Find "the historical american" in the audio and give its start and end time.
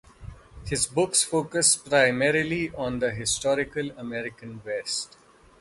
2.97-4.59